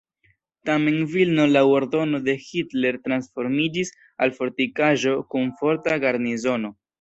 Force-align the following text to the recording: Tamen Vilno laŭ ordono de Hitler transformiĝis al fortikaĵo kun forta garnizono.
Tamen 0.67 0.95
Vilno 1.15 1.43
laŭ 1.49 1.61
ordono 1.73 2.21
de 2.29 2.35
Hitler 2.45 2.97
transformiĝis 3.09 3.93
al 4.27 4.35
fortikaĵo 4.39 5.15
kun 5.35 5.47
forta 5.61 6.01
garnizono. 6.07 6.75